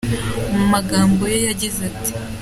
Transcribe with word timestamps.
Mu 0.55 0.63
magambo 0.73 1.21
ye 1.31 1.37
yagize 1.47 1.79
ati“. 1.91 2.11